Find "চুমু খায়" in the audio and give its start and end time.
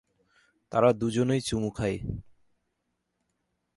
1.41-1.97